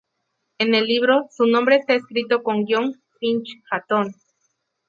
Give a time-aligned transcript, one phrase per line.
[0.57, 4.15] En el libro, su nombre está escrito con guion: Finch-Hatton.